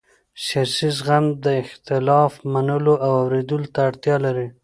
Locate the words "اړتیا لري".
3.89-4.47